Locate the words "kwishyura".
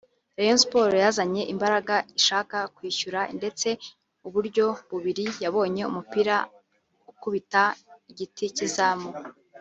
2.75-3.21